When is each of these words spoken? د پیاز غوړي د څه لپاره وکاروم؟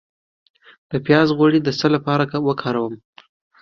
د 0.89 0.91
پیاز 1.05 1.27
غوړي 1.37 1.59
د 1.63 1.69
څه 1.79 1.87
لپاره 1.95 2.23
وکاروم؟ 2.47 2.93